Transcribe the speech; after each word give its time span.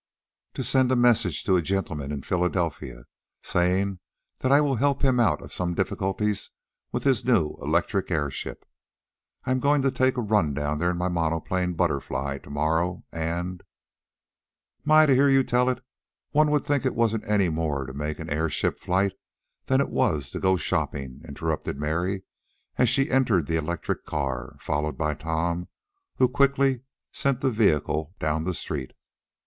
"To 0.55 0.63
send 0.63 0.91
a 0.91 0.95
message 0.95 1.43
to 1.43 1.57
a 1.57 1.61
gentleman 1.61 2.11
in 2.11 2.23
Philadelphia, 2.23 3.03
saying 3.43 3.99
that 4.39 4.51
I 4.51 4.59
will 4.59 4.77
help 4.77 5.03
him 5.03 5.19
out 5.19 5.43
of 5.43 5.53
some 5.53 5.75
difficulties 5.75 6.49
with 6.91 7.03
his 7.03 7.23
new 7.23 7.49
electric 7.61 8.09
airship. 8.09 8.65
I'm 9.45 9.59
going 9.59 9.83
to 9.83 9.91
take 9.91 10.17
a 10.17 10.21
run 10.21 10.55
down 10.55 10.79
there 10.79 10.89
in 10.89 10.97
my 10.97 11.07
monoplane, 11.07 11.73
BUTTERFLY, 11.73 12.39
to 12.39 12.49
morrow, 12.49 13.03
and" 13.11 13.61
"My! 14.91 15.05
to 15.05 15.13
hear 15.13 15.29
you 15.29 15.43
tell 15.43 15.69
it, 15.69 15.83
one 16.31 16.49
would 16.49 16.65
think 16.65 16.83
it 16.83 16.95
wasn't 16.95 17.29
any 17.29 17.49
more 17.49 17.85
to 17.85 17.93
make 17.93 18.17
an 18.17 18.27
airship 18.27 18.79
flight 18.79 19.13
than 19.67 19.79
it 19.81 19.89
was 19.89 20.31
to 20.31 20.39
go 20.39 20.57
shopping," 20.57 21.21
interrupted 21.27 21.77
Mary, 21.77 22.23
as 22.75 22.89
she 22.89 23.11
entered 23.11 23.45
the 23.45 23.55
electric 23.55 24.03
car, 24.07 24.55
followed 24.59 24.97
by 24.97 25.13
Tom, 25.13 25.67
who 26.15 26.27
quickly 26.27 26.81
sent 27.11 27.41
the 27.41 27.51
vehicle 27.51 28.15
down 28.17 28.45
the 28.45 28.55
street. 28.55 28.93